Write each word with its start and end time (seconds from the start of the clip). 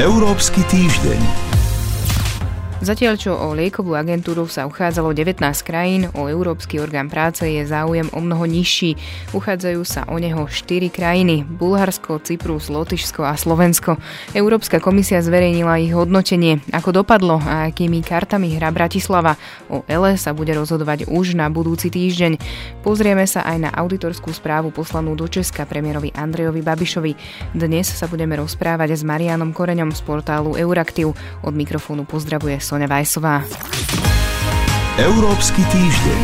Európsky 0.00 0.64
týždeň. 0.72 1.45
Zatiaľ 2.86 3.18
čo 3.18 3.34
o 3.34 3.50
liekovú 3.50 3.98
agentúru 3.98 4.46
sa 4.46 4.62
uchádzalo 4.62 5.10
19 5.10 5.42
krajín, 5.66 6.06
o 6.14 6.30
Európsky 6.30 6.78
orgán 6.78 7.10
práce 7.10 7.42
je 7.42 7.66
záujem 7.66 8.06
o 8.14 8.22
mnoho 8.22 8.46
nižší. 8.46 8.94
Uchádzajú 9.34 9.82
sa 9.82 10.06
o 10.06 10.14
neho 10.22 10.46
4 10.46 10.86
krajiny– 10.94 11.42
Bulharsko, 11.58 12.22
Cyprus, 12.22 12.70
Lotyšsko 12.70 13.26
a 13.26 13.34
Slovensko. 13.34 13.98
Európska 14.38 14.78
komisia 14.78 15.18
zverejnila 15.18 15.82
ich 15.82 15.98
hodnotenie. 15.98 16.62
Ako 16.70 17.02
dopadlo 17.02 17.42
a 17.42 17.66
akými 17.66 18.06
kartami 18.06 18.54
hra 18.54 18.70
Bratislava? 18.70 19.34
O 19.66 19.82
ELE 19.90 20.14
sa 20.14 20.30
bude 20.30 20.54
rozhodovať 20.54 21.10
už 21.10 21.34
na 21.34 21.50
budúci 21.50 21.90
týždeň. 21.90 22.38
Pozrieme 22.86 23.26
sa 23.26 23.42
aj 23.50 23.66
na 23.66 23.70
auditorskú 23.74 24.30
správu 24.30 24.70
poslanú 24.70 25.18
do 25.18 25.26
Česka 25.26 25.66
premiérovi 25.66 26.14
Andrejovi 26.14 26.62
Babišovi. 26.62 27.12
Dnes 27.50 27.90
sa 27.90 28.06
budeme 28.06 28.38
rozprávať 28.38 28.94
s 28.94 29.02
Marianom 29.02 29.50
Koreňom 29.50 29.90
z 29.90 30.06
portálu 30.06 30.54
Euraktiv. 30.54 31.18
Od 31.42 31.50
mikrofónu 31.50 32.06
pozdravuje 32.06 32.62
Sonja 32.62 32.75
Vajsová. 32.84 33.40
Európsky 35.00 35.64
týždeň. 35.72 36.20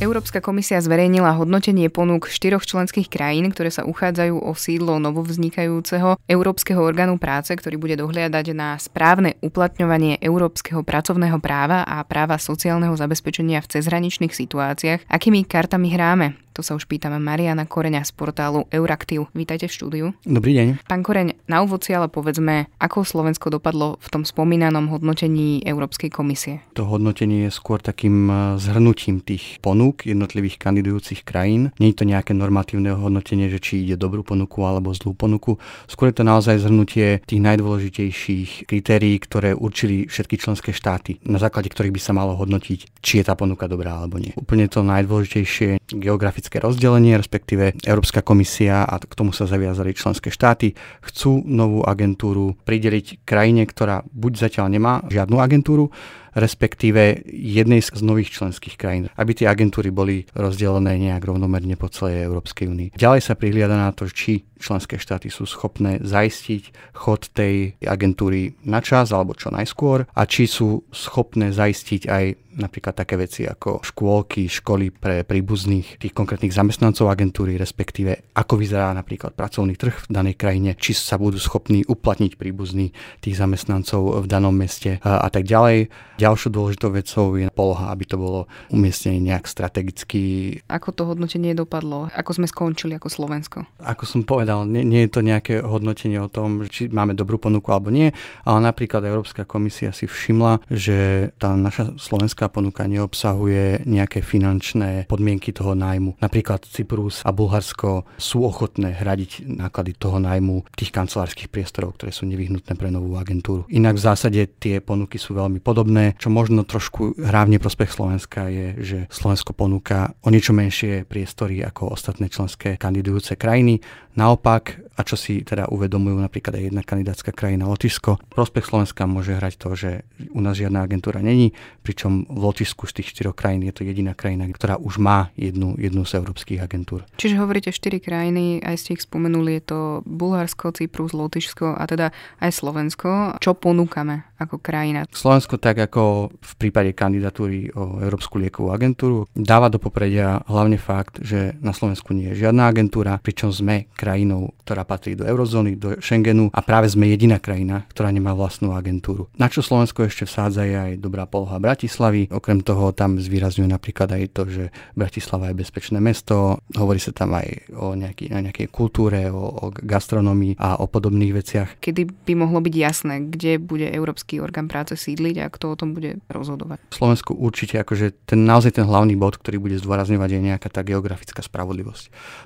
Európska 0.00 0.40
komisia 0.40 0.80
zverejnila 0.80 1.36
hodnotenie 1.36 1.92
ponúk 1.92 2.32
štyroch 2.32 2.64
členských 2.64 3.12
krajín, 3.12 3.52
ktoré 3.52 3.68
sa 3.68 3.84
uchádzajú 3.84 4.32
o 4.32 4.56
sídlo 4.56 4.96
novovznikajúceho 4.96 6.16
Európskeho 6.24 6.80
orgánu 6.80 7.20
práce, 7.20 7.52
ktorý 7.52 7.76
bude 7.76 8.00
dohliadať 8.00 8.56
na 8.56 8.80
správne 8.80 9.36
uplatňovanie 9.44 10.16
európskeho 10.24 10.80
pracovného 10.80 11.36
práva 11.44 11.84
a 11.84 12.00
práva 12.08 12.40
sociálneho 12.40 12.96
zabezpečenia 12.96 13.60
v 13.60 13.76
cezhraničných 13.76 14.32
situáciách. 14.32 15.04
Akými 15.04 15.44
kartami 15.44 15.92
hráme? 15.92 16.49
To 16.50 16.66
sa 16.66 16.74
už 16.74 16.90
pýtame 16.90 17.22
Mariana 17.22 17.62
Koreňa 17.62 18.02
z 18.02 18.10
portálu 18.10 18.66
Euraktiv. 18.74 19.30
Vítajte 19.38 19.70
v 19.70 19.72
štúdiu. 19.72 20.06
Dobrý 20.26 20.58
deň. 20.58 20.82
Pán 20.82 21.06
Koreň, 21.06 21.38
na 21.46 21.62
úvod 21.62 21.86
si 21.86 21.94
ale 21.94 22.10
povedzme, 22.10 22.66
ako 22.82 23.06
Slovensko 23.06 23.54
dopadlo 23.54 24.02
v 24.02 24.08
tom 24.10 24.22
spomínanom 24.26 24.90
hodnotení 24.90 25.62
Európskej 25.62 26.10
komisie. 26.10 26.66
To 26.74 26.90
hodnotenie 26.90 27.46
je 27.46 27.54
skôr 27.54 27.78
takým 27.78 28.26
e, 28.26 28.34
zhrnutím 28.58 29.22
tých 29.22 29.62
ponúk 29.62 30.10
jednotlivých 30.10 30.58
kandidujúcich 30.58 31.22
krajín. 31.22 31.70
Nie 31.78 31.94
je 31.94 32.02
to 32.02 32.10
nejaké 32.10 32.34
normatívne 32.34 32.98
hodnotenie, 32.98 33.46
že 33.46 33.62
či 33.62 33.86
ide 33.86 33.94
dobrú 33.94 34.26
ponuku 34.26 34.58
alebo 34.66 34.90
zlú 34.90 35.14
ponuku. 35.14 35.54
Skôr 35.86 36.10
je 36.10 36.18
to 36.18 36.24
naozaj 36.26 36.58
zhrnutie 36.58 37.22
tých 37.30 37.40
najdôležitejších 37.40 38.66
kritérií, 38.66 39.22
ktoré 39.22 39.54
určili 39.54 40.10
všetky 40.10 40.34
členské 40.34 40.74
štáty, 40.74 41.22
na 41.22 41.38
základe 41.38 41.70
ktorých 41.70 41.94
by 41.94 42.00
sa 42.02 42.12
malo 42.12 42.34
hodnotiť, 42.34 42.98
či 42.98 43.22
je 43.22 43.24
tá 43.24 43.38
ponuka 43.38 43.70
dobrá 43.70 44.02
alebo 44.02 44.18
nie. 44.18 44.34
Úplne 44.34 44.66
to 44.66 44.82
najdôležitejšie 44.82 45.94
geografické 45.94 46.39
geografické 46.40 46.56
rozdelenie, 46.64 47.20
respektíve 47.20 47.76
Európska 47.84 48.24
komisia 48.24 48.88
a 48.88 48.96
k 48.96 49.12
tomu 49.12 49.36
sa 49.36 49.44
zaviazali 49.44 49.92
členské 49.92 50.32
štáty, 50.32 50.72
chcú 51.04 51.44
novú 51.44 51.84
agentúru 51.84 52.56
prideliť 52.64 53.28
krajine, 53.28 53.68
ktorá 53.68 54.00
buď 54.08 54.48
zatiaľ 54.48 54.72
nemá 54.72 55.04
žiadnu 55.12 55.36
agentúru, 55.36 55.92
respektíve 56.34 57.26
jednej 57.30 57.82
z 57.82 58.02
nových 58.02 58.34
členských 58.34 58.76
krajín, 58.78 59.08
aby 59.18 59.32
tie 59.34 59.50
agentúry 59.50 59.90
boli 59.90 60.26
rozdelené 60.34 60.96
nejak 60.98 61.26
rovnomerne 61.26 61.74
po 61.74 61.90
celej 61.90 62.26
Európskej 62.26 62.66
únii. 62.70 62.88
Ďalej 62.94 63.20
sa 63.24 63.34
prihliada 63.34 63.74
na 63.74 63.90
to, 63.90 64.06
či 64.06 64.46
členské 64.60 65.00
štáty 65.00 65.32
sú 65.32 65.48
schopné 65.48 65.98
zaistiť 66.04 66.92
chod 66.92 67.32
tej 67.32 67.80
agentúry 67.80 68.54
na 68.68 68.84
čas 68.84 69.10
alebo 69.10 69.32
čo 69.32 69.48
najskôr 69.48 70.04
a 70.04 70.22
či 70.28 70.44
sú 70.44 70.84
schopné 70.92 71.50
zaistiť 71.50 72.02
aj 72.06 72.24
napríklad 72.60 72.92
také 72.92 73.14
veci 73.16 73.46
ako 73.46 73.80
škôlky, 73.80 74.50
školy 74.50 74.90
pre 74.90 75.22
príbuzných 75.22 75.96
tých 75.96 76.12
konkrétnych 76.12 76.52
zamestnancov 76.52 77.08
agentúry, 77.08 77.54
respektíve 77.56 78.34
ako 78.36 78.60
vyzerá 78.60 78.92
napríklad 78.92 79.32
pracovný 79.32 79.78
trh 79.78 80.04
v 80.04 80.12
danej 80.12 80.36
krajine, 80.36 80.74
či 80.76 80.92
sa 80.92 81.16
budú 81.16 81.40
schopní 81.40 81.86
uplatniť 81.86 82.36
príbuzní 82.36 82.92
tých 83.24 83.38
zamestnancov 83.38 84.20
v 84.20 84.26
danom 84.26 84.52
meste 84.52 84.98
a, 85.00 85.24
a 85.24 85.28
tak 85.30 85.46
ďalej. 85.46 85.88
Ďalšou 86.20 86.52
dôležitou 86.52 86.92
vecou 86.92 87.40
je 87.40 87.48
poloha, 87.48 87.88
aby 87.88 88.04
to 88.04 88.20
bolo 88.20 88.44
umiestnené 88.68 89.32
nejak 89.32 89.48
strategicky. 89.48 90.20
Ako 90.68 90.92
to 90.92 91.08
hodnotenie 91.08 91.56
dopadlo? 91.56 92.12
Ako 92.12 92.36
sme 92.36 92.44
skončili 92.44 93.00
ako 93.00 93.08
Slovensko? 93.08 93.64
Ako 93.80 94.04
som 94.04 94.20
povedal, 94.28 94.68
nie, 94.68 94.84
nie 94.84 95.08
je 95.08 95.16
to 95.16 95.24
nejaké 95.24 95.64
hodnotenie 95.64 96.20
o 96.20 96.28
tom, 96.28 96.68
či 96.68 96.92
máme 96.92 97.16
dobrú 97.16 97.40
ponuku 97.40 97.72
alebo 97.72 97.88
nie, 97.88 98.12
ale 98.44 98.58
napríklad 98.60 99.00
Európska 99.00 99.48
komisia 99.48 99.96
si 99.96 100.04
všimla, 100.04 100.68
že 100.68 101.30
tá 101.40 101.56
naša 101.56 101.96
slovenská 101.96 102.52
ponuka 102.52 102.84
neobsahuje 102.84 103.88
nejaké 103.88 104.20
finančné 104.20 105.08
podmienky 105.08 105.56
toho 105.56 105.72
nájmu. 105.72 106.20
Napríklad 106.20 106.68
Cyprus 106.68 107.24
a 107.24 107.32
Bulharsko 107.32 108.04
sú 108.20 108.44
ochotné 108.44 108.92
hradiť 108.92 109.48
náklady 109.48 109.96
toho 109.96 110.20
nájmu 110.20 110.68
tých 110.76 110.92
kancelárskych 110.92 111.48
priestorov, 111.48 111.96
ktoré 111.96 112.12
sú 112.12 112.28
nevyhnutné 112.28 112.76
pre 112.76 112.92
novú 112.92 113.16
agentúru. 113.16 113.64
Inak 113.72 113.96
v 113.96 114.04
zásade 114.04 114.40
tie 114.60 114.84
ponuky 114.84 115.16
sú 115.16 115.32
veľmi 115.32 115.62
podobné. 115.62 116.09
Čo 116.16 116.32
možno 116.32 116.64
trošku 116.64 117.14
hrá 117.18 117.44
v 117.46 117.58
neprospech 117.58 117.90
Slovenska 117.92 118.48
je, 118.48 118.66
že 118.80 118.98
Slovensko 119.12 119.52
ponúka 119.52 120.16
o 120.24 120.32
niečo 120.32 120.56
menšie 120.56 121.04
priestory 121.04 121.60
ako 121.60 121.94
ostatné 121.94 122.32
členské 122.32 122.80
kandidujúce 122.80 123.36
krajiny. 123.36 123.82
Naopak, 124.18 124.82
a 124.98 125.06
čo 125.06 125.14
si 125.14 125.46
teda 125.46 125.70
uvedomujú 125.70 126.18
napríklad 126.18 126.58
aj 126.58 126.64
jedna 126.66 126.82
kandidátska 126.82 127.30
krajina 127.30 127.70
Lotyšsko, 127.70 128.18
prospech 128.34 128.66
Slovenska 128.66 129.06
môže 129.06 129.38
hrať 129.38 129.54
to, 129.54 129.68
že 129.78 129.90
u 130.34 130.42
nás 130.42 130.58
žiadna 130.58 130.82
agentúra 130.82 131.22
není, 131.22 131.54
pričom 131.86 132.26
v 132.26 132.38
Lotyšsku 132.42 132.90
z 132.90 133.00
tých 133.00 133.14
štyroch 133.14 133.38
krajín 133.38 133.62
je 133.62 133.72
to 133.72 133.86
jediná 133.86 134.18
krajina, 134.18 134.50
ktorá 134.50 134.82
už 134.82 134.98
má 134.98 135.30
jednu, 135.38 135.78
jednu 135.78 136.02
z 136.02 136.18
európskych 136.18 136.58
agentúr. 136.58 137.06
Čiže 137.22 137.38
hovoríte 137.38 137.70
štyri 137.70 138.02
krajiny, 138.02 138.58
aj 138.66 138.76
ste 138.82 138.98
ich 138.98 139.06
spomenuli, 139.06 139.62
je 139.62 139.64
to 139.70 139.78
Bulharsko, 140.04 140.74
Cyprus, 140.74 141.14
Lotyšsko 141.14 141.78
a 141.78 141.82
teda 141.86 142.10
aj 142.42 142.50
Slovensko. 142.50 143.38
Čo 143.38 143.54
ponúkame 143.54 144.29
ako 144.40 144.56
krajina? 144.56 145.04
Slovensko 145.12 145.60
tak 145.60 145.76
ako 145.76 146.32
v 146.32 146.52
prípade 146.56 146.96
kandidatúry 146.96 147.68
o 147.76 148.00
Európsku 148.00 148.40
liekovú 148.40 148.72
agentúru 148.72 149.28
dáva 149.36 149.68
do 149.68 149.76
popredia 149.76 150.40
hlavne 150.48 150.80
fakt, 150.80 151.20
že 151.20 151.52
na 151.60 151.76
Slovensku 151.76 152.16
nie 152.16 152.32
je 152.32 152.48
žiadna 152.48 152.72
agentúra, 152.72 153.20
pričom 153.20 153.52
sme 153.52 153.92
krajinou, 153.92 154.56
ktorá 154.64 154.88
patrí 154.88 155.12
do 155.12 155.28
eurozóny, 155.28 155.76
do 155.76 156.00
Schengenu 156.00 156.48
a 156.56 156.60
práve 156.64 156.88
sme 156.88 157.12
jediná 157.12 157.36
krajina, 157.36 157.84
ktorá 157.92 158.08
nemá 158.08 158.32
vlastnú 158.32 158.72
agentúru. 158.72 159.28
Na 159.36 159.50
čo 159.52 159.60
Slovensko 159.60 160.06
ešte 160.06 160.24
vsádza 160.24 160.64
je 160.64 160.76
aj 160.78 160.92
dobrá 161.02 161.26
poloha 161.26 161.58
Bratislavy. 161.60 162.30
Okrem 162.30 162.62
toho 162.62 162.94
tam 162.94 163.18
zvýrazňuje 163.18 163.68
napríklad 163.68 164.14
aj 164.14 164.24
to, 164.32 164.42
že 164.46 164.64
Bratislava 164.94 165.50
je 165.50 165.58
bezpečné 165.58 165.98
mesto. 165.98 166.62
Hovorí 166.78 167.02
sa 167.02 167.10
tam 167.10 167.34
aj 167.34 167.74
o, 167.74 167.98
nejaký, 167.98 168.30
o 168.30 168.38
nejakej 168.38 168.68
kultúre, 168.70 169.26
o, 169.28 169.42
o 169.42 169.66
gastronomii 169.74 170.54
a 170.62 170.78
o 170.78 170.86
podobných 170.86 171.34
veciach. 171.34 171.68
Kedy 171.82 172.30
by 172.30 172.32
mohlo 172.38 172.62
byť 172.62 172.74
jasné, 172.78 173.26
kde 173.26 173.58
bude 173.58 173.90
Európsky 173.90 174.29
orgán 174.38 174.70
práce 174.70 174.94
sídliť 174.94 175.36
a 175.42 175.50
kto 175.50 175.74
o 175.74 175.78
tom 175.80 175.96
bude 175.96 176.22
rozhodovať? 176.30 176.78
V 176.92 176.96
Slovensku 177.00 177.34
určite 177.34 177.82
akože 177.82 178.28
ten 178.28 178.46
naozaj 178.46 178.78
ten 178.78 178.86
hlavný 178.86 179.18
bod, 179.18 179.40
ktorý 179.40 179.58
bude 179.58 179.76
zdôrazňovať 179.82 180.30
je 180.30 180.40
nejaká 180.52 180.68
tá 180.70 180.86
geografická 180.86 181.42
spravodlivosť. 181.42 182.04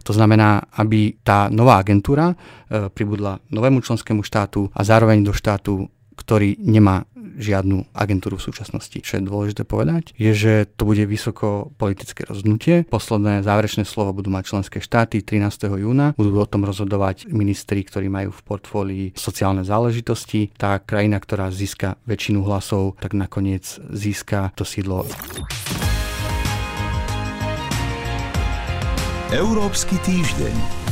To 0.08 0.12
znamená, 0.16 0.64
aby 0.78 1.20
tá 1.20 1.52
nová 1.52 1.82
agentúra 1.82 2.32
e, 2.32 2.88
pribudla 2.88 3.42
novému 3.52 3.84
členskému 3.84 4.24
štátu 4.24 4.72
a 4.72 4.80
zároveň 4.86 5.20
do 5.20 5.34
štátu, 5.34 5.90
ktorý 6.14 6.56
nemá 6.62 7.04
žiadnu 7.36 7.90
agentúru 7.96 8.36
v 8.36 8.46
súčasnosti. 8.50 8.98
Čo 9.00 9.18
je 9.18 9.22
dôležité 9.26 9.62
povedať, 9.64 10.12
je, 10.14 10.32
že 10.36 10.52
to 10.76 10.84
bude 10.84 11.02
vysoko 11.08 11.72
politické 11.80 12.28
rozhodnutie. 12.28 12.84
Posledné 12.86 13.40
záverečné 13.42 13.88
slovo 13.88 14.14
budú 14.14 14.30
mať 14.30 14.44
členské 14.54 14.78
štáty 14.78 15.24
13. 15.24 15.72
júna. 15.80 16.12
Budú 16.14 16.36
o 16.38 16.48
tom 16.48 16.68
rozhodovať 16.68 17.30
ministri, 17.32 17.82
ktorí 17.82 18.12
majú 18.12 18.30
v 18.30 18.44
portfólii 18.44 19.06
sociálne 19.16 19.64
záležitosti. 19.64 20.52
Tá 20.54 20.78
krajina, 20.78 21.18
ktorá 21.18 21.48
získa 21.48 21.96
väčšinu 22.04 22.44
hlasov, 22.44 23.00
tak 23.00 23.16
nakoniec 23.16 23.64
získa 23.90 24.52
to 24.54 24.62
sídlo. 24.62 25.08
Európsky 29.34 29.98
týždeň. 30.06 30.83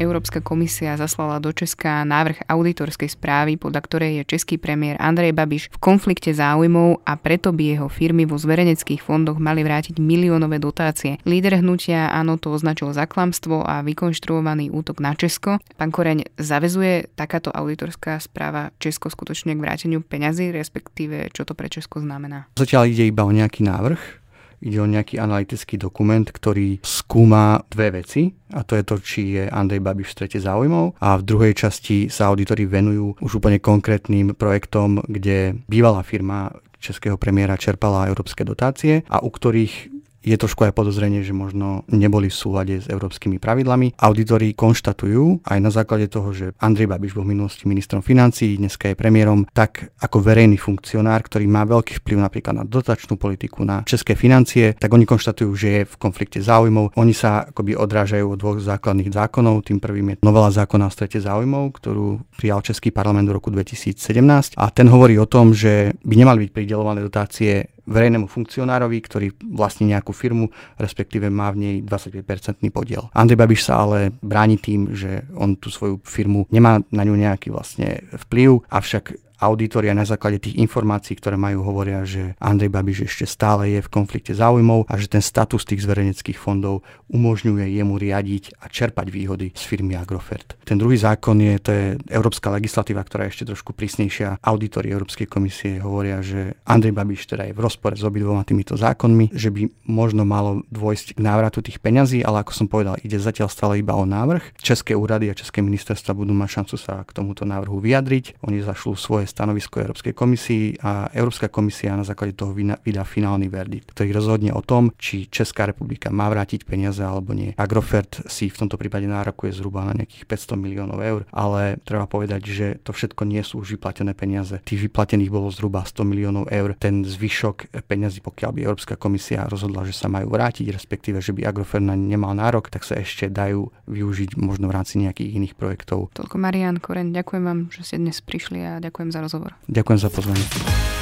Európska 0.00 0.40
komisia 0.40 0.96
zaslala 0.96 1.36
do 1.44 1.52
Česka 1.52 2.08
návrh 2.08 2.48
auditorskej 2.48 3.12
správy, 3.12 3.60
podľa 3.60 3.80
ktorej 3.84 4.12
je 4.16 4.32
český 4.32 4.56
premiér 4.56 4.96
Andrej 4.96 5.36
Babiš 5.36 5.68
v 5.68 5.76
konflikte 5.76 6.32
záujmov 6.32 7.04
a 7.04 7.20
preto 7.20 7.52
by 7.52 7.76
jeho 7.76 7.88
firmy 7.92 8.24
vo 8.24 8.40
zverejneckých 8.40 9.04
fondoch 9.04 9.36
mali 9.36 9.60
vrátiť 9.60 10.00
miliónové 10.00 10.56
dotácie. 10.56 11.20
Líder 11.28 11.60
hnutia 11.60 12.08
áno 12.08 12.40
to 12.40 12.48
označil 12.56 12.96
za 12.96 13.04
klamstvo 13.04 13.60
a 13.60 13.84
vykonštruovaný 13.84 14.72
útok 14.72 15.04
na 15.04 15.12
Česko. 15.12 15.60
Pán 15.76 15.92
Koreň, 15.92 16.32
zavezuje 16.40 17.12
takáto 17.12 17.52
auditorská 17.52 18.16
správa 18.24 18.72
Česko 18.80 19.12
skutočne 19.12 19.52
k 19.52 19.60
vráteniu 19.60 20.00
peňazí, 20.00 20.48
respektíve 20.48 21.28
čo 21.36 21.44
to 21.44 21.52
pre 21.52 21.68
Česko 21.68 22.00
znamená? 22.00 22.48
Zatiaľ 22.56 22.88
ide 22.88 23.04
iba 23.04 23.28
o 23.28 23.32
nejaký 23.34 23.68
návrh, 23.68 24.19
Ide 24.60 24.78
o 24.80 24.88
nejaký 24.88 25.16
analytický 25.16 25.80
dokument, 25.80 26.24
ktorý 26.24 26.84
skúma 26.84 27.64
dve 27.72 28.04
veci 28.04 28.28
a 28.52 28.60
to 28.60 28.76
je 28.76 28.84
to, 28.84 28.96
či 29.00 29.20
je 29.40 29.44
Andrej 29.48 29.80
Babiš 29.80 30.12
v 30.12 30.16
strete 30.20 30.38
záujmov 30.40 31.00
a 31.00 31.16
v 31.16 31.26
druhej 31.26 31.52
časti 31.56 32.12
sa 32.12 32.28
auditori 32.28 32.68
venujú 32.68 33.16
už 33.24 33.40
úplne 33.40 33.56
konkrétnym 33.56 34.36
projektom, 34.36 35.00
kde 35.08 35.56
bývalá 35.64 36.04
firma 36.04 36.52
českého 36.80 37.20
premiéra 37.20 37.60
čerpala 37.60 38.08
európske 38.08 38.44
dotácie 38.44 39.04
a 39.08 39.20
u 39.20 39.28
ktorých 39.28 39.99
je 40.20 40.36
trošku 40.36 40.68
aj 40.68 40.76
podozrenie, 40.76 41.24
že 41.24 41.32
možno 41.32 41.82
neboli 41.88 42.28
v 42.28 42.36
súlade 42.36 42.74
s 42.80 42.86
európskymi 42.86 43.40
pravidlami. 43.40 43.96
Auditori 43.96 44.52
konštatujú 44.52 45.44
aj 45.48 45.58
na 45.58 45.70
základe 45.72 46.12
toho, 46.12 46.30
že 46.36 46.52
Andrej 46.60 46.92
Babiš 46.92 47.16
bol 47.16 47.24
v 47.24 47.32
minulosti 47.36 47.64
ministrom 47.64 48.04
financií, 48.04 48.60
dneska 48.60 48.92
je 48.92 48.96
premiérom, 48.96 49.48
tak 49.50 49.96
ako 50.00 50.20
verejný 50.20 50.60
funkcionár, 50.60 51.24
ktorý 51.24 51.48
má 51.48 51.64
veľký 51.64 52.04
vplyv 52.04 52.18
napríklad 52.20 52.54
na 52.60 52.64
dotačnú 52.68 53.16
politiku, 53.16 53.64
na 53.64 53.80
české 53.88 54.12
financie, 54.12 54.76
tak 54.76 54.92
oni 54.92 55.08
konštatujú, 55.08 55.50
že 55.56 55.68
je 55.68 55.82
v 55.88 55.94
konflikte 55.96 56.40
záujmov. 56.44 56.96
Oni 57.00 57.16
sa 57.16 57.48
akoby 57.48 57.76
odrážajú 57.76 58.36
od 58.36 58.38
dvoch 58.38 58.58
základných 58.60 59.12
zákonov. 59.12 59.64
Tým 59.64 59.80
prvým 59.80 60.14
je 60.14 60.20
novela 60.20 60.52
zákona 60.52 60.88
o 60.88 60.94
strete 60.94 61.20
záujmov, 61.20 61.72
ktorú 61.80 62.20
prijal 62.36 62.60
Český 62.60 62.92
parlament 62.92 63.28
v 63.28 63.36
roku 63.40 63.48
2017 63.48 64.56
a 64.56 64.64
ten 64.68 64.86
hovorí 64.88 65.16
o 65.16 65.28
tom, 65.28 65.56
že 65.56 65.96
by 66.04 66.14
nemali 66.16 66.48
byť 66.48 66.50
pridelované 66.52 67.00
dotácie 67.00 67.79
verejnému 67.90 68.30
funkcionárovi, 68.30 68.98
ktorý 69.02 69.26
vlastní 69.50 69.90
nejakú 69.90 70.14
firmu, 70.14 70.48
respektíve 70.78 71.26
má 71.28 71.50
v 71.50 71.58
nej 71.58 71.76
25-percentný 71.82 72.70
podiel. 72.70 73.10
Andrej 73.12 73.42
Babiš 73.42 73.66
sa 73.66 73.82
ale 73.82 74.14
bráni 74.22 74.56
tým, 74.56 74.94
že 74.94 75.26
on 75.34 75.58
tú 75.58 75.68
svoju 75.68 75.98
firmu 76.06 76.46
nemá 76.54 76.78
na 76.94 77.02
ňu 77.02 77.18
nejaký 77.18 77.50
vlastne 77.50 78.06
vplyv, 78.14 78.62
avšak 78.70 79.29
auditoria 79.40 79.96
na 79.96 80.04
základe 80.04 80.38
tých 80.38 80.60
informácií, 80.60 81.16
ktoré 81.16 81.40
majú, 81.40 81.64
hovoria, 81.64 82.04
že 82.04 82.36
Andrej 82.36 82.70
Babiš 82.70 82.98
ešte 83.08 83.24
stále 83.24 83.72
je 83.72 83.80
v 83.80 83.88
konflikte 83.88 84.36
záujmov 84.36 84.84
a 84.86 84.94
že 85.00 85.08
ten 85.08 85.24
status 85.24 85.64
tých 85.64 85.82
zverejneckých 85.88 86.36
fondov 86.36 86.84
umožňuje 87.08 87.80
jemu 87.80 87.96
riadiť 87.96 88.60
a 88.60 88.68
čerpať 88.68 89.08
výhody 89.08 89.56
z 89.56 89.62
firmy 89.64 89.96
Agrofert. 89.96 90.60
Ten 90.68 90.76
druhý 90.76 91.00
zákon 91.00 91.40
je, 91.40 91.54
to 91.58 91.70
je 91.72 91.84
európska 92.12 92.52
legislatíva, 92.52 93.00
ktorá 93.02 93.26
je 93.26 93.40
ešte 93.40 93.48
trošku 93.48 93.72
prísnejšia. 93.72 94.44
Auditori 94.44 94.92
Európskej 94.92 95.26
komisie 95.26 95.80
hovoria, 95.80 96.20
že 96.20 96.60
Andrej 96.68 96.92
Babiš 96.92 97.32
teda 97.32 97.48
je 97.48 97.56
v 97.56 97.64
rozpore 97.64 97.96
s 97.96 98.04
obidvoma 98.04 98.44
týmito 98.44 98.76
zákonmi, 98.76 99.32
že 99.32 99.48
by 99.48 99.88
možno 99.88 100.28
malo 100.28 100.62
dôjsť 100.68 101.16
k 101.16 101.20
návratu 101.24 101.64
tých 101.64 101.80
peňazí, 101.80 102.20
ale 102.20 102.44
ako 102.44 102.52
som 102.52 102.66
povedal, 102.68 103.00
ide 103.00 103.16
zatiaľ 103.16 103.48
stále 103.48 103.80
iba 103.80 103.96
o 103.96 104.04
návrh. 104.04 104.60
České 104.60 104.92
úrady 104.92 105.32
a 105.32 105.38
České 105.38 105.64
ministerstva 105.64 106.12
budú 106.12 106.36
mať 106.36 106.60
šancu 106.60 106.76
sa 106.76 107.06
k 107.06 107.14
tomuto 107.16 107.48
návrhu 107.48 107.78
vyjadriť. 107.80 108.42
Oni 108.44 108.60
zašlú 108.60 108.98
svoje 108.98 109.29
stanovisko 109.32 109.80
Európskej 109.80 110.12
komisii 110.12 110.84
a 110.84 111.08
Európska 111.16 111.48
komisia 111.48 111.96
na 111.96 112.04
základe 112.04 112.36
toho 112.36 112.52
vydá 112.54 113.02
finálny 113.02 113.48
verdikt, 113.48 113.96
ktorý 113.96 114.14
rozhodne 114.14 114.52
o 114.52 114.62
tom, 114.62 114.92
či 115.00 115.26
Česká 115.26 115.66
republika 115.66 116.12
má 116.12 116.28
vrátiť 116.28 116.68
peniaze 116.68 117.00
alebo 117.00 117.34
nie. 117.34 117.56
Agrofert 117.56 118.22
si 118.28 118.52
v 118.52 118.66
tomto 118.66 118.76
prípade 118.76 119.08
nárokuje 119.08 119.56
zhruba 119.56 119.82
na 119.82 119.96
nejakých 119.96 120.28
500 120.28 120.60
miliónov 120.60 120.98
eur, 121.00 121.20
ale 121.34 121.80
treba 121.82 122.04
povedať, 122.04 122.42
že 122.46 122.66
to 122.84 122.92
všetko 122.92 123.24
nie 123.24 123.40
sú 123.42 123.64
už 123.64 123.80
vyplatené 123.80 124.12
peniaze. 124.12 124.60
Tých 124.62 124.86
vyplatených 124.86 125.32
bolo 125.32 125.48
zhruba 125.48 125.82
100 125.82 126.04
miliónov 126.04 126.44
eur. 126.52 126.76
Ten 126.76 127.02
zvyšok 127.02 127.72
peniazy, 127.88 128.20
pokiaľ 128.20 128.50
by 128.54 128.60
Európska 128.68 128.94
komisia 129.00 129.48
rozhodla, 129.48 129.88
že 129.88 129.96
sa 129.96 130.12
majú 130.12 130.28
vrátiť, 130.30 130.68
respektíve, 130.68 131.24
že 131.24 131.32
by 131.32 131.48
Agrofert 131.48 131.82
na 131.82 131.96
ne 131.96 132.10
nemal 132.20 132.36
nárok, 132.36 132.68
tak 132.68 132.84
sa 132.84 132.98
ešte 132.98 133.32
dajú 133.32 133.72
využiť 133.86 134.36
možno 134.36 134.68
v 134.68 134.74
rámci 134.76 135.00
nejakých 135.00 135.40
iných 135.40 135.54
projektov. 135.56 136.12
Toľko 136.12 136.36
Marian 136.36 136.76
Koren, 136.82 137.16
ďakujem 137.16 137.44
vám, 137.46 137.60
že 137.72 137.86
ste 137.86 137.96
dnes 137.96 138.20
prišli 138.20 138.58
a 138.60 138.72
ďakujem 138.82 139.08
za 139.14 139.19
za 139.20 139.28
rozhovor. 139.28 139.52
Ďakujem 139.68 139.98
za 140.00 140.08
pozvanie. 140.08 140.44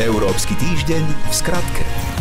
Európsky 0.02 0.58
týždeň 0.58 1.04
v 1.06 1.34
skratke. 1.34 2.17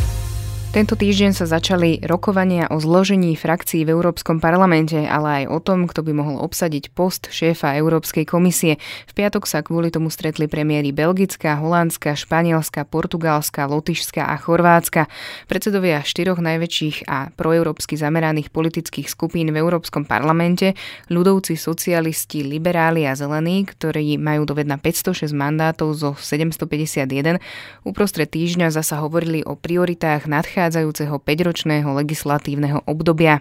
Tento 0.78 0.94
týždeň 0.94 1.34
sa 1.34 1.50
začali 1.50 2.06
rokovania 2.06 2.70
o 2.70 2.78
zložení 2.78 3.34
frakcií 3.34 3.82
v 3.82 3.98
Európskom 3.98 4.38
parlamente, 4.38 5.10
ale 5.10 5.42
aj 5.42 5.44
o 5.50 5.58
tom, 5.58 5.90
kto 5.90 6.06
by 6.06 6.14
mohol 6.14 6.38
obsadiť 6.38 6.94
post 6.94 7.34
šéfa 7.34 7.74
Európskej 7.82 8.30
komisie. 8.30 8.78
V 9.10 9.14
piatok 9.18 9.50
sa 9.50 9.66
kvôli 9.66 9.90
tomu 9.90 10.14
stretli 10.14 10.46
premiéry 10.46 10.94
Belgická, 10.94 11.58
Holandska, 11.58 12.14
Španielska, 12.14 12.86
Portugalska, 12.86 13.66
Lotyšska 13.66 14.30
a 14.30 14.38
Chorvátska. 14.38 15.10
Predsedovia 15.50 16.06
štyroch 16.06 16.38
najväčších 16.38 17.10
a 17.10 17.34
proeurópsky 17.34 17.98
zameraných 17.98 18.54
politických 18.54 19.10
skupín 19.10 19.50
v 19.50 19.58
Európskom 19.58 20.06
parlamente, 20.06 20.78
ľudovci, 21.10 21.58
socialisti, 21.58 22.46
liberáli 22.46 23.10
a 23.10 23.18
zelení, 23.18 23.66
ktorí 23.66 24.22
majú 24.22 24.46
dovedna 24.46 24.78
506 24.78 25.26
mandátov 25.34 25.98
zo 25.98 26.14
751, 26.14 27.42
uprostred 27.82 28.30
týždňa 28.30 28.70
zasa 28.70 29.02
hovorili 29.02 29.42
o 29.42 29.58
prioritách 29.58 30.30
nadchádzajúcich 30.30 30.67
nadchádzajúceho 30.68 31.24
5-ročného 31.24 31.88
legislatívneho 31.96 32.84
obdobia. 32.84 33.40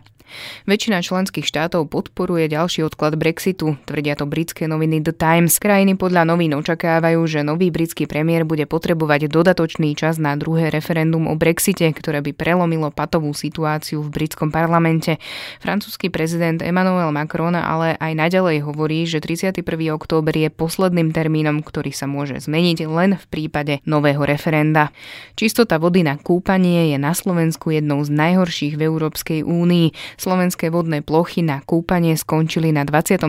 Väčšina 0.66 1.00
členských 1.00 1.46
štátov 1.46 1.88
podporuje 1.88 2.50
ďalší 2.50 2.82
odklad 2.82 3.14
Brexitu, 3.14 3.78
tvrdia 3.86 4.18
to 4.18 4.26
britské 4.26 4.66
noviny 4.66 5.00
The 5.00 5.14
Times. 5.14 5.56
Krajiny 5.62 5.94
podľa 5.94 6.26
novín 6.26 6.52
očakávajú, 6.58 7.20
že 7.24 7.46
nový 7.46 7.70
britský 7.70 8.10
premiér 8.10 8.42
bude 8.42 8.66
potrebovať 8.66 9.30
dodatočný 9.30 9.94
čas 9.94 10.18
na 10.18 10.34
druhé 10.34 10.68
referendum 10.68 11.30
o 11.30 11.34
Brexite, 11.38 11.86
ktoré 11.94 12.20
by 12.20 12.34
prelomilo 12.34 12.90
patovú 12.90 13.30
situáciu 13.32 14.02
v 14.02 14.12
britskom 14.12 14.50
parlamente. 14.50 15.22
Francúzsky 15.62 16.10
prezident 16.10 16.60
Emmanuel 16.60 17.14
Macron 17.14 17.54
ale 17.54 17.94
aj 17.96 18.12
naďalej 18.16 18.66
hovorí, 18.66 19.06
že 19.06 19.22
31. 19.22 19.62
október 19.94 20.34
je 20.34 20.50
posledným 20.50 21.14
termínom, 21.14 21.62
ktorý 21.62 21.94
sa 21.94 22.10
môže 22.10 22.36
zmeniť 22.42 22.78
len 22.90 23.16
v 23.16 23.24
prípade 23.30 23.80
nového 23.86 24.26
referenda. 24.26 24.90
Čistota 25.38 25.78
vody 25.78 26.02
na 26.02 26.18
kúpanie 26.18 26.92
je 26.92 26.98
na 26.98 27.14
Slovensku 27.14 27.70
jednou 27.70 28.02
z 28.02 28.10
najhorších 28.10 28.74
v 28.74 28.82
Európskej 28.88 29.40
únii. 29.46 30.15
Slovenské 30.16 30.72
vodné 30.72 31.04
plochy 31.04 31.44
na 31.44 31.60
kúpanie 31.60 32.16
skončili 32.16 32.72
na 32.72 32.88
27. 32.88 33.20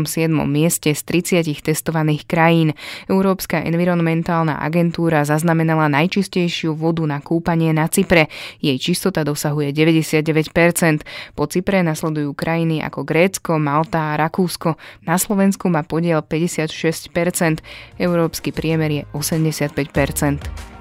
mieste 0.48 0.96
z 0.96 1.02
30 1.04 1.44
testovaných 1.60 2.24
krajín. 2.24 2.72
Európska 3.12 3.60
environmentálna 3.60 4.60
agentúra 4.64 5.28
zaznamenala 5.28 5.92
najčistejšiu 5.92 6.72
vodu 6.74 7.04
na 7.04 7.20
kúpanie 7.20 7.76
na 7.76 7.92
Cypre. 7.92 8.32
Jej 8.64 8.80
čistota 8.80 9.28
dosahuje 9.28 9.76
99%. 9.76 11.04
Po 11.36 11.44
Cypre 11.52 11.84
nasledujú 11.84 12.32
krajiny 12.32 12.80
ako 12.80 13.04
Grécko, 13.04 13.60
Malta 13.60 14.16
a 14.16 14.18
Rakúsko. 14.18 14.80
Na 15.04 15.20
Slovensku 15.20 15.68
má 15.68 15.84
podiel 15.84 16.24
56%. 16.24 17.60
Európsky 18.00 18.56
priemer 18.56 18.92
je 18.92 19.04
85%. 19.12 20.77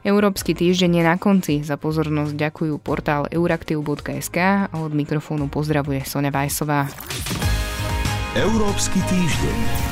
Európsky 0.00 0.56
týždeň 0.56 0.90
je 0.96 1.04
na 1.04 1.16
konci. 1.20 1.54
Za 1.60 1.76
pozornosť 1.76 2.32
ďakujú 2.32 2.80
portál 2.80 3.28
euraktiv.sk 3.28 4.38
a 4.68 4.74
od 4.80 4.96
mikrofónu 4.96 5.52
pozdravuje 5.52 6.00
Sonja 6.08 6.32
Vajsová. 6.32 6.88
Európsky 8.32 9.02
týždeň. 9.04 9.89